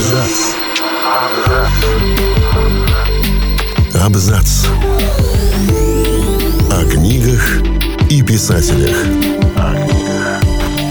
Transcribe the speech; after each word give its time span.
Абзац. 0.00 0.54
Абзац. 4.02 4.66
О 6.70 6.90
книгах 6.90 7.60
и 8.08 8.22
писателях. 8.22 8.96
О 9.56 9.74
книгах 9.74 10.42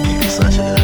и 0.05 0.23
писателях. 0.23 0.79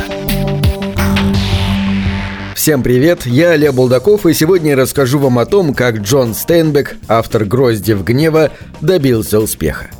Всем 2.55 2.81
привет, 2.81 3.27
я 3.27 3.51
Олег 3.51 3.73
Булдаков, 3.75 4.25
и 4.25 4.33
сегодня 4.33 4.71
я 4.71 4.75
расскажу 4.75 5.19
вам 5.19 5.37
о 5.37 5.45
том, 5.45 5.75
как 5.75 5.97
Джон 5.97 6.33
Стейнбек, 6.33 6.97
автор 7.07 7.45
«Гроздев 7.45 8.03
гнева», 8.03 8.49
добился 8.81 9.39
успеха. 9.39 9.91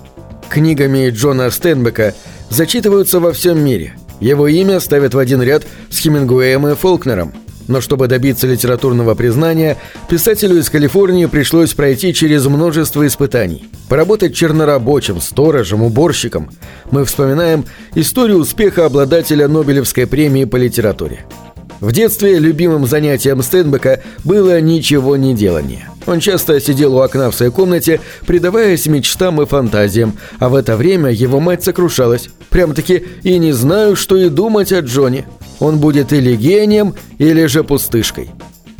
Книгами 0.49 1.11
Джона 1.11 1.51
Стейнбека 1.51 2.15
зачитываются 2.49 3.19
во 3.19 3.33
всем 3.33 3.63
мире. 3.63 3.93
Его 4.19 4.47
имя 4.47 4.79
ставят 4.79 5.13
в 5.13 5.19
один 5.19 5.43
ряд 5.43 5.61
с 5.91 5.99
Хемингуэем 5.99 6.67
и 6.67 6.73
Фолкнером– 6.73 7.31
но 7.67 7.81
чтобы 7.81 8.07
добиться 8.07 8.47
литературного 8.47 9.15
признания, 9.15 9.77
писателю 10.09 10.59
из 10.59 10.69
Калифорнии 10.69 11.25
пришлось 11.25 11.73
пройти 11.73 12.13
через 12.13 12.45
множество 12.45 13.05
испытаний. 13.05 13.65
Поработать 13.89 14.35
чернорабочим, 14.35 15.21
сторожем, 15.21 15.81
уборщиком. 15.81 16.49
Мы 16.91 17.05
вспоминаем 17.05 17.65
историю 17.95 18.39
успеха 18.39 18.85
обладателя 18.85 19.47
Нобелевской 19.47 20.07
премии 20.07 20.45
по 20.45 20.55
литературе. 20.57 21.25
В 21.81 21.91
детстве 21.91 22.39
любимым 22.39 22.85
занятием 22.85 23.41
Стенбека 23.43 24.01
было 24.23 24.61
ничего 24.61 25.17
не 25.17 25.33
делание. 25.33 25.89
Он 26.05 26.19
часто 26.19 26.59
сидел 26.61 26.95
у 26.95 26.99
окна 26.99 27.31
в 27.31 27.35
своей 27.35 27.51
комнате, 27.51 27.99
предаваясь 28.25 28.85
мечтам 28.85 29.41
и 29.41 29.45
фантазиям, 29.45 30.17
а 30.39 30.49
в 30.49 30.55
это 30.55 30.77
время 30.77 31.11
его 31.11 31.39
мать 31.39 31.63
сокрушалась. 31.63 32.29
Прям-таки 32.49 33.03
«и 33.23 33.37
не 33.37 33.51
знаю, 33.51 33.95
что 33.95 34.15
и 34.15 34.29
думать 34.29 34.71
о 34.71 34.79
Джоне. 34.79 35.25
Он 35.59 35.79
будет 35.79 36.13
или 36.13 36.35
гением, 36.35 36.95
или 37.17 37.45
же 37.45 37.63
пустышкой». 37.63 38.29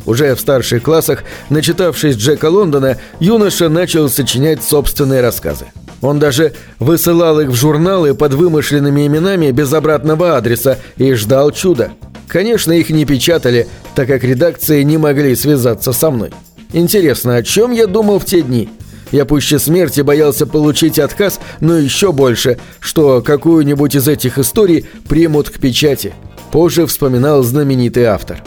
Уже 0.06 0.34
в 0.34 0.40
старших 0.40 0.84
классах, 0.84 1.24
начитавшись 1.50 2.16
Джека 2.16 2.48
Лондона, 2.48 2.96
юноша 3.18 3.68
начал 3.68 4.08
сочинять 4.08 4.62
собственные 4.62 5.20
рассказы. 5.20 5.66
Он 6.00 6.18
даже 6.20 6.52
высылал 6.78 7.40
их 7.40 7.48
в 7.48 7.54
журналы 7.54 8.14
под 8.14 8.34
вымышленными 8.34 9.06
именами 9.06 9.50
без 9.50 9.72
обратного 9.72 10.36
адреса 10.36 10.78
и 10.96 11.12
ждал 11.14 11.50
чуда. 11.50 11.90
Конечно, 12.28 12.72
их 12.72 12.90
не 12.90 13.04
печатали, 13.04 13.66
так 13.94 14.06
как 14.06 14.22
редакции 14.22 14.82
не 14.82 14.98
могли 14.98 15.34
связаться 15.34 15.92
со 15.92 16.10
мной. 16.10 16.30
Интересно, 16.72 17.36
о 17.36 17.42
чем 17.42 17.72
я 17.72 17.86
думал 17.86 18.18
в 18.18 18.24
те 18.24 18.42
дни? 18.42 18.68
Я 19.12 19.24
пуще 19.24 19.58
смерти 19.58 20.00
боялся 20.00 20.46
получить 20.46 20.98
отказ, 20.98 21.40
но 21.60 21.76
еще 21.76 22.12
больше, 22.12 22.58
что 22.80 23.22
какую-нибудь 23.22 23.94
из 23.94 24.08
этих 24.08 24.38
историй 24.38 24.86
примут 25.08 25.50
к 25.50 25.60
печати. 25.60 26.12
Позже 26.50 26.86
вспоминал 26.86 27.42
знаменитый 27.42 28.04
автор. 28.04 28.42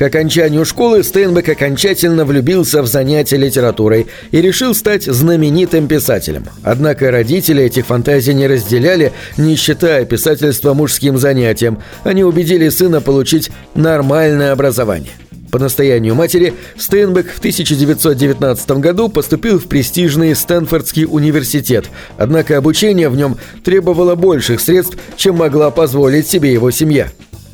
К 0.00 0.02
окончанию 0.04 0.64
школы 0.64 1.02
Стейнбек 1.02 1.50
окончательно 1.50 2.24
влюбился 2.24 2.80
в 2.80 2.86
занятия 2.86 3.36
литературой 3.36 4.06
и 4.30 4.40
решил 4.40 4.74
стать 4.74 5.04
знаменитым 5.04 5.88
писателем. 5.88 6.46
Однако 6.62 7.10
родители 7.10 7.64
этих 7.64 7.84
фантазий 7.84 8.32
не 8.32 8.46
разделяли, 8.46 9.12
не 9.36 9.56
считая 9.56 10.06
писательство 10.06 10.72
мужским 10.72 11.18
занятием. 11.18 11.82
Они 12.02 12.24
убедили 12.24 12.70
сына 12.70 13.02
получить 13.02 13.50
нормальное 13.74 14.52
образование. 14.52 15.12
По 15.50 15.58
настоянию 15.58 16.14
матери 16.14 16.54
Стейнбек 16.78 17.30
в 17.30 17.38
1919 17.38 18.70
году 18.78 19.10
поступил 19.10 19.58
в 19.58 19.66
престижный 19.66 20.34
Стэнфордский 20.34 21.04
университет, 21.04 21.86
однако 22.16 22.56
обучение 22.56 23.10
в 23.10 23.16
нем 23.16 23.36
требовало 23.64 24.14
больших 24.14 24.60
средств, 24.60 24.96
чем 25.16 25.36
могла 25.36 25.70
позволить 25.70 26.26
себе 26.26 26.54
его 26.54 26.70
семья. 26.70 27.10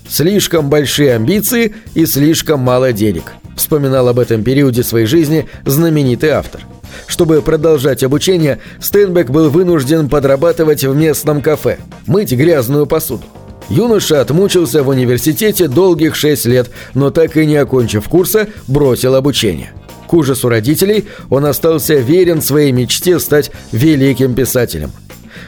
Слишком 0.09 0.71
большие 0.71 1.15
амбиции 1.15 1.75
и 1.95 2.07
слишком 2.07 2.61
мало 2.61 2.93
денег. 2.93 3.33
Вспоминал 3.57 4.09
об 4.09 4.19
этом 4.19 4.43
периоде 4.45 4.83
своей 4.83 5.07
жизни 5.07 5.49
знаменитый 5.65 6.31
автор. 6.31 6.61
Чтобы 7.07 7.43
продолжать 7.43 8.03
обучение, 8.03 8.61
Стейнбек 8.81 9.31
был 9.31 9.51
вынужден 9.51 10.09
подрабатывать 10.09 10.85
в 10.85 10.95
местном 10.95 11.43
кафе, 11.43 11.79
мыть 12.07 12.33
грязную 12.33 12.87
посуду. 12.87 13.25
Юноша 13.69 14.21
отмучился 14.21 14.83
в 14.83 14.89
университете 14.89 15.67
долгих 15.67 16.15
шесть 16.15 16.47
лет, 16.47 16.71
но 16.95 17.11
так 17.11 17.37
и 17.37 17.45
не 17.45 17.57
окончив 17.57 18.09
курса, 18.09 18.47
бросил 18.69 19.15
обучение. 19.15 19.73
К 20.07 20.15
ужасу 20.15 20.49
родителей 20.49 21.07
он 21.31 21.47
остался 21.47 21.95
верен 21.95 22.41
своей 22.41 22.71
мечте 22.71 23.19
стать 23.19 23.51
великим 23.73 24.35
писателем– 24.35 24.93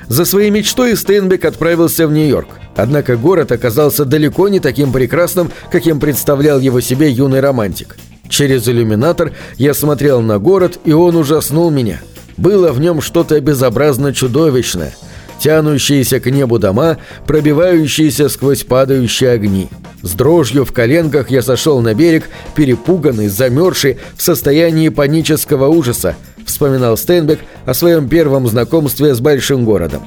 за 0.08 0.24
своей 0.24 0.50
мечтой 0.50 0.96
Стейнбек 0.96 1.44
отправился 1.44 2.06
в 2.06 2.12
Нью-Йорк. 2.12 2.48
Однако 2.76 3.16
город 3.16 3.52
оказался 3.52 4.04
далеко 4.04 4.48
не 4.48 4.60
таким 4.60 4.92
прекрасным, 4.92 5.50
каким 5.70 6.00
представлял 6.00 6.60
его 6.60 6.80
себе 6.80 7.10
юный 7.10 7.40
романтик. 7.40 7.96
Через 8.28 8.68
иллюминатор 8.68 9.32
я 9.56 9.74
смотрел 9.74 10.20
на 10.20 10.38
город, 10.38 10.78
и 10.84 10.92
он 10.92 11.16
ужаснул 11.16 11.70
меня. 11.70 12.00
Было 12.36 12.72
в 12.72 12.80
нем 12.80 13.00
что-то 13.00 13.40
безобразно 13.40 14.14
чудовищное– 14.14 14.94
тянущиеся 15.38 16.20
к 16.20 16.30
небу 16.30 16.58
дома, 16.58 16.98
пробивающиеся 17.26 18.28
сквозь 18.28 18.64
падающие 18.64 19.30
огни. 19.30 19.68
С 20.02 20.12
дрожью 20.12 20.64
в 20.64 20.72
коленках 20.72 21.30
я 21.30 21.42
сошел 21.42 21.80
на 21.80 21.94
берег, 21.94 22.28
перепуганный, 22.54 23.28
замерзший, 23.28 23.98
в 24.16 24.22
состоянии 24.22 24.88
панического 24.90 25.68
ужаса, 25.68 26.16
вспоминал 26.48 26.96
Стейнбек 26.96 27.40
о 27.64 27.74
своем 27.74 28.08
первом 28.08 28.46
знакомстве 28.48 29.14
с 29.14 29.20
большим 29.20 29.64
городом. 29.64 30.02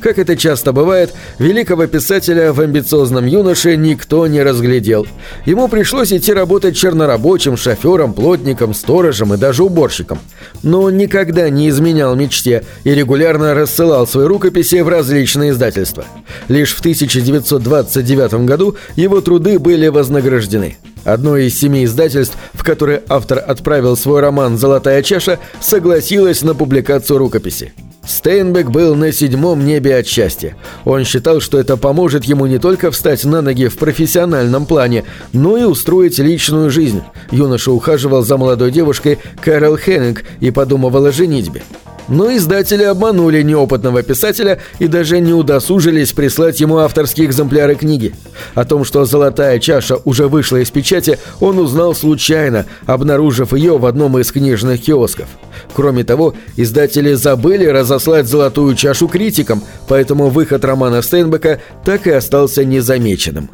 Как 0.00 0.18
это 0.18 0.34
часто 0.34 0.72
бывает, 0.72 1.12
великого 1.38 1.86
писателя 1.86 2.54
в 2.54 2.60
амбициозном 2.60 3.26
юноше 3.26 3.76
никто 3.76 4.26
не 4.26 4.42
разглядел. 4.42 5.06
Ему 5.44 5.68
пришлось 5.68 6.10
идти 6.10 6.32
работать 6.32 6.74
чернорабочим, 6.74 7.58
шофером, 7.58 8.14
плотником, 8.14 8.72
сторожем 8.72 9.34
и 9.34 9.36
даже 9.36 9.62
уборщиком. 9.62 10.18
Но 10.62 10.82
он 10.82 10.96
никогда 10.96 11.50
не 11.50 11.68
изменял 11.68 12.16
мечте 12.16 12.64
и 12.84 12.94
регулярно 12.94 13.54
рассылал 13.54 14.06
свои 14.06 14.26
рукописи 14.26 14.80
в 14.80 14.88
различные 14.88 15.50
издательства. 15.50 16.06
Лишь 16.48 16.74
в 16.74 16.80
1929 16.80 18.46
году 18.46 18.76
его 18.96 19.20
труды 19.20 19.58
были 19.58 19.88
вознаграждены. 19.88 20.78
Одно 21.04 21.36
из 21.36 21.58
семи 21.58 21.84
издательств, 21.84 22.36
в 22.52 22.64
которое 22.64 23.02
автор 23.08 23.42
отправил 23.46 23.96
свой 23.96 24.20
роман 24.20 24.58
«Золотая 24.58 25.02
чаша», 25.02 25.38
согласилось 25.60 26.42
на 26.42 26.54
публикацию 26.54 27.18
рукописи. 27.18 27.72
Стейнбек 28.06 28.70
был 28.70 28.94
на 28.94 29.12
седьмом 29.12 29.64
небе 29.64 29.96
от 29.96 30.06
счастья. 30.06 30.56
Он 30.84 31.04
считал, 31.04 31.40
что 31.40 31.58
это 31.58 31.76
поможет 31.76 32.24
ему 32.24 32.46
не 32.46 32.58
только 32.58 32.90
встать 32.90 33.24
на 33.24 33.42
ноги 33.42 33.68
в 33.68 33.76
профессиональном 33.76 34.66
плане, 34.66 35.04
но 35.32 35.56
и 35.56 35.64
устроить 35.64 36.18
личную 36.18 36.70
жизнь. 36.70 37.02
Юноша 37.30 37.70
ухаживал 37.70 38.22
за 38.22 38.36
молодой 38.36 38.72
девушкой 38.72 39.18
Кэрол 39.42 39.76
Хеннинг 39.76 40.24
и 40.40 40.50
подумывал 40.50 41.06
о 41.06 41.12
женитьбе. 41.12 41.62
Но 42.10 42.34
издатели 42.34 42.82
обманули 42.82 43.40
неопытного 43.42 44.02
писателя 44.02 44.58
и 44.80 44.88
даже 44.88 45.20
не 45.20 45.32
удосужились 45.32 46.12
прислать 46.12 46.58
ему 46.58 46.78
авторские 46.78 47.28
экземпляры 47.28 47.76
книги. 47.76 48.14
О 48.54 48.64
том, 48.64 48.84
что 48.84 49.04
«Золотая 49.04 49.60
чаша» 49.60 49.96
уже 50.04 50.26
вышла 50.26 50.56
из 50.56 50.70
печати, 50.72 51.18
он 51.38 51.60
узнал 51.60 51.94
случайно, 51.94 52.66
обнаружив 52.84 53.52
ее 53.52 53.78
в 53.78 53.86
одном 53.86 54.18
из 54.18 54.32
книжных 54.32 54.82
киосков. 54.82 55.28
Кроме 55.72 56.02
того, 56.02 56.34
издатели 56.56 57.14
забыли 57.14 57.66
разослать 57.66 58.26
«Золотую 58.26 58.74
чашу» 58.74 59.06
критикам, 59.06 59.62
поэтому 59.86 60.30
выход 60.30 60.64
романа 60.64 61.02
Стейнбека 61.02 61.60
так 61.84 62.08
и 62.08 62.10
остался 62.10 62.64
незамеченным. 62.64 63.48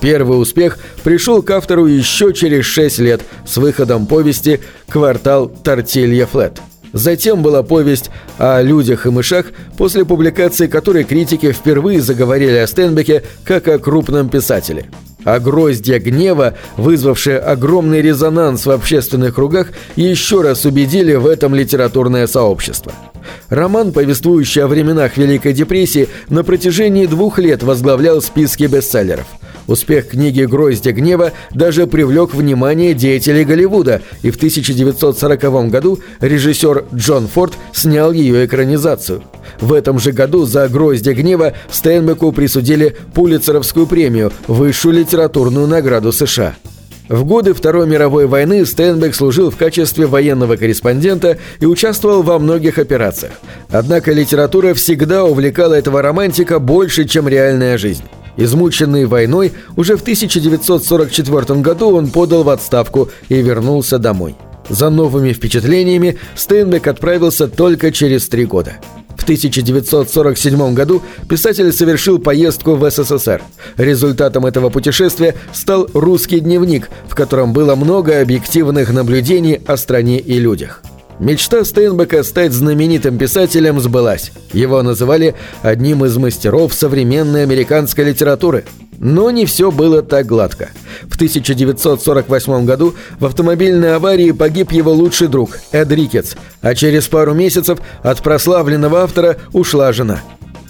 Первый 0.00 0.40
успех 0.40 0.78
пришел 1.02 1.42
к 1.42 1.50
автору 1.50 1.86
еще 1.86 2.32
через 2.32 2.64
шесть 2.64 3.00
лет 3.00 3.22
с 3.44 3.56
выходом 3.56 4.06
повести 4.06 4.60
«Квартал 4.88 5.48
Тортилья 5.48 6.26
Флет». 6.26 6.60
Затем 6.92 7.42
была 7.42 7.62
повесть 7.62 8.10
о 8.38 8.60
людях 8.62 9.06
и 9.06 9.10
мышах, 9.10 9.46
после 9.76 10.04
публикации 10.04 10.66
которой 10.66 11.04
критики 11.04 11.52
впервые 11.52 12.00
заговорили 12.00 12.56
о 12.56 12.66
Стенбеке 12.66 13.24
как 13.44 13.68
о 13.68 13.78
крупном 13.78 14.28
писателе. 14.28 14.86
А 15.24 15.40
гроздья 15.40 15.98
гнева, 15.98 16.54
вызвавшие 16.76 17.38
огромный 17.38 18.00
резонанс 18.00 18.64
в 18.64 18.70
общественных 18.70 19.34
кругах, 19.34 19.68
еще 19.96 20.42
раз 20.42 20.64
убедили 20.64 21.14
в 21.16 21.26
этом 21.26 21.54
литературное 21.54 22.26
сообщество. 22.26 22.92
Роман, 23.50 23.92
повествующий 23.92 24.62
о 24.62 24.68
временах 24.68 25.16
Великой 25.16 25.52
депрессии, 25.52 26.08
на 26.30 26.44
протяжении 26.44 27.06
двух 27.06 27.38
лет 27.38 27.62
возглавлял 27.62 28.22
списки 28.22 28.64
бестселлеров– 28.64 29.26
Успех 29.68 30.08
книги 30.08 30.44
«Гроздья 30.44 30.92
гнева» 30.92 31.32
даже 31.52 31.86
привлек 31.86 32.32
внимание 32.32 32.94
деятелей 32.94 33.44
Голливуда, 33.44 34.00
и 34.22 34.30
в 34.30 34.36
1940 34.36 35.68
году 35.68 36.00
режиссер 36.20 36.86
Джон 36.94 37.28
Форд 37.28 37.52
снял 37.74 38.10
ее 38.10 38.46
экранизацию. 38.46 39.22
В 39.60 39.74
этом 39.74 39.98
же 39.98 40.12
году 40.12 40.46
за 40.46 40.68
«Гроздья 40.68 41.12
гнева» 41.12 41.52
Стейнбеку 41.70 42.32
присудили 42.32 42.96
Пулицеровскую 43.12 43.86
премию, 43.86 44.32
высшую 44.46 44.94
литературную 44.94 45.66
награду 45.66 46.12
США. 46.12 46.56
В 47.10 47.24
годы 47.24 47.52
Второй 47.52 47.86
мировой 47.86 48.26
войны 48.26 48.64
Стейнбек 48.64 49.14
служил 49.14 49.50
в 49.50 49.56
качестве 49.56 50.06
военного 50.06 50.56
корреспондента 50.56 51.36
и 51.60 51.66
участвовал 51.66 52.22
во 52.22 52.38
многих 52.38 52.78
операциях. 52.78 53.32
Однако 53.68 54.12
литература 54.12 54.72
всегда 54.72 55.24
увлекала 55.24 55.74
этого 55.74 56.00
романтика 56.00 56.58
больше, 56.58 57.04
чем 57.04 57.28
реальная 57.28 57.76
жизнь. 57.76 58.04
Измученный 58.38 59.04
войной, 59.06 59.52
уже 59.76 59.96
в 59.96 60.02
1944 60.02 61.60
году 61.60 61.90
он 61.90 62.08
подал 62.08 62.44
в 62.44 62.48
отставку 62.48 63.10
и 63.28 63.42
вернулся 63.42 63.98
домой. 63.98 64.36
За 64.68 64.90
новыми 64.90 65.32
впечатлениями 65.32 66.18
Стейнбек 66.36 66.86
отправился 66.86 67.48
только 67.48 67.90
через 67.90 68.28
три 68.28 68.44
года. 68.44 68.76
В 69.16 69.24
1947 69.24 70.72
году 70.72 71.02
писатель 71.28 71.72
совершил 71.72 72.20
поездку 72.20 72.76
в 72.76 72.88
СССР. 72.88 73.42
Результатом 73.76 74.46
этого 74.46 74.70
путешествия 74.70 75.34
стал 75.52 75.88
«Русский 75.92 76.38
дневник», 76.38 76.90
в 77.08 77.16
котором 77.16 77.52
было 77.52 77.74
много 77.74 78.20
объективных 78.20 78.92
наблюдений 78.92 79.60
о 79.66 79.76
стране 79.76 80.20
и 80.20 80.38
людях. 80.38 80.82
Мечта 81.20 81.64
Стейнбека 81.64 82.22
стать 82.22 82.52
знаменитым 82.52 83.18
писателем 83.18 83.80
сбылась. 83.80 84.30
Его 84.52 84.82
называли 84.82 85.34
одним 85.62 86.04
из 86.04 86.16
мастеров 86.16 86.72
современной 86.72 87.42
американской 87.42 88.04
литературы. 88.04 88.64
Но 89.00 89.32
не 89.32 89.44
все 89.44 89.72
было 89.72 90.02
так 90.02 90.26
гладко. 90.26 90.70
В 91.08 91.16
1948 91.16 92.64
году 92.64 92.94
в 93.18 93.26
автомобильной 93.26 93.96
аварии 93.96 94.30
погиб 94.30 94.70
его 94.70 94.92
лучший 94.92 95.26
друг 95.26 95.58
Эд 95.72 95.90
Рикетс, 95.90 96.34
а 96.60 96.74
через 96.76 97.08
пару 97.08 97.34
месяцев 97.34 97.80
от 98.02 98.22
прославленного 98.22 99.02
автора 99.02 99.38
ушла 99.52 99.92
жена. 99.92 100.20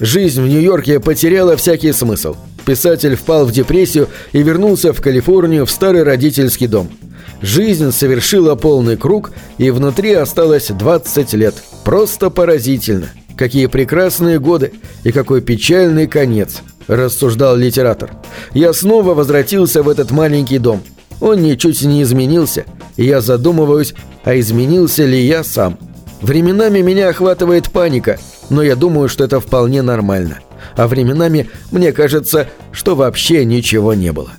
Жизнь 0.01 0.43
в 0.43 0.49
Нью-Йорке 0.49 1.01
потеряла 1.01 1.57
всякий 1.57 1.93
смысл. 1.93 2.37
Писатель 2.65 3.17
впал 3.17 3.45
в 3.45 3.53
депрессию 3.53 4.09
и 4.33 4.43
вернулся 4.43 4.93
в 4.93 5.01
Калифорнию 5.03 5.67
в 5.67 5.71
старый 5.71 6.05
родительский 6.05 6.69
дом– 6.69 6.89
Жизнь 7.41 7.93
совершила 7.93 8.55
полный 8.57 8.97
круг, 8.97 9.33
и 9.59 9.71
внутри 9.71 10.13
осталось 10.15 10.69
20 10.69 11.33
лет. 11.35 11.55
Просто 11.85 12.31
поразительно. 12.31 13.09
Какие 13.37 13.67
прекрасные 13.67 14.41
годы 14.41 14.73
и 15.05 15.13
какой 15.13 15.41
печальный 15.41 16.09
конец, 16.09 16.63
рассуждал 16.89 17.57
литератор. 17.57 18.11
Я 18.53 18.73
снова 18.73 19.15
возвратился 19.15 19.85
в 19.85 19.89
этот 19.89 20.11
маленький 20.11 20.59
дом. 20.59 20.83
Он 21.21 21.41
ничуть 21.41 21.83
не 21.83 22.03
изменился, 22.03 22.65
и 22.97 23.05
я 23.05 23.21
задумываюсь, 23.21 23.95
а 24.25 24.39
изменился 24.39 25.05
ли 25.05 25.21
я 25.21 25.45
сам. 25.45 25.79
Временами 26.21 26.81
меня 26.81 27.11
охватывает 27.11 27.71
паника, 27.71 28.19
но 28.51 28.63
я 28.63 28.75
думаю, 28.75 29.09
что 29.09 29.23
это 29.25 29.39
вполне 29.39 29.83
нормально. 29.83 30.39
А 30.77 30.89
временами 30.89 31.49
мне 31.71 31.93
кажется, 31.93 32.49
что 32.73 32.97
вообще 32.97 33.45
ничего 33.45 33.95
не 33.95 34.13
было. 34.13 34.31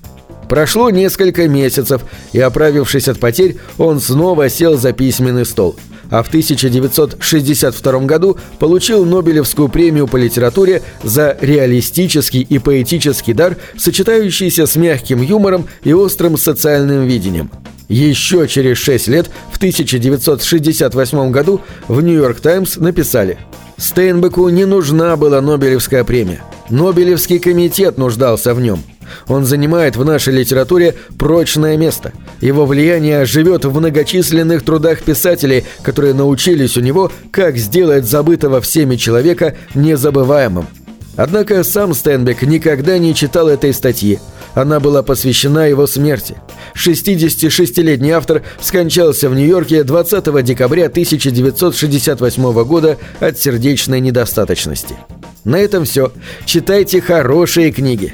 Прошло 0.49 0.89
несколько 0.89 1.47
месяцев, 1.47 2.01
и, 2.33 2.39
оправившись 2.39 3.07
от 3.07 3.19
потерь, 3.19 3.57
он 3.77 4.01
снова 4.01 4.49
сел 4.49 4.77
за 4.77 4.93
письменный 4.93 5.45
стол. 5.45 5.75
А 6.09 6.23
в 6.23 6.27
1962 6.29 7.99
году 7.99 8.35
получил 8.57 9.05
Нобелевскую 9.05 9.69
премию 9.69 10.07
по 10.07 10.17
литературе 10.17 10.81
за 11.03 11.37
реалистический 11.39 12.41
и 12.41 12.57
поэтический 12.57 13.33
дар, 13.33 13.57
сочетающийся 13.77 14.65
с 14.65 14.75
мягким 14.75 15.21
юмором 15.21 15.67
и 15.83 15.93
острым 15.93 16.35
социальным 16.35 17.05
видением. 17.05 17.51
Еще 17.87 18.47
через 18.47 18.79
шесть 18.79 19.07
лет, 19.07 19.29
в 19.51 19.57
1968 19.57 21.29
году, 21.29 21.61
в 21.87 22.01
«Нью-Йорк 22.01 22.39
Таймс» 22.39 22.77
написали 22.77 23.37
«Стейнбеку 23.77 24.49
не 24.49 24.65
нужна 24.65 25.15
была 25.15 25.41
Нобелевская 25.41 26.03
премия. 26.03 26.41
Нобелевский 26.71 27.37
комитет 27.37 27.99
нуждался 27.99 28.55
в 28.55 28.61
нем». 28.61 28.83
Он 29.27 29.45
занимает 29.45 29.95
в 29.95 30.05
нашей 30.05 30.33
литературе 30.33 30.95
прочное 31.17 31.77
место. 31.77 32.13
Его 32.41 32.65
влияние 32.65 33.25
живет 33.25 33.65
в 33.65 33.77
многочисленных 33.77 34.63
трудах 34.63 35.01
писателей, 35.01 35.65
которые 35.81 36.13
научились 36.13 36.77
у 36.77 36.81
него, 36.81 37.11
как 37.31 37.57
сделать 37.57 38.05
забытого 38.05 38.61
всеми 38.61 38.95
человека 38.95 39.55
незабываемым. 39.75 40.67
Однако 41.15 41.65
сам 41.65 41.93
Стенбек 41.93 42.43
никогда 42.43 42.97
не 42.97 43.13
читал 43.13 43.49
этой 43.49 43.73
статьи. 43.73 44.19
Она 44.53 44.79
была 44.79 45.03
посвящена 45.03 45.67
его 45.67 45.85
смерти. 45.85 46.37
66-летний 46.75 48.11
автор 48.11 48.43
скончался 48.61 49.29
в 49.29 49.35
Нью-Йорке 49.35 49.83
20 49.83 50.43
декабря 50.43 50.85
1968 50.85 52.63
года 52.63 52.97
от 53.19 53.37
сердечной 53.37 53.99
недостаточности. 53.99 54.95
На 55.43 55.57
этом 55.59 55.83
все. 55.85 56.11
Читайте 56.45 57.01
хорошие 57.01 57.71
книги. 57.71 58.13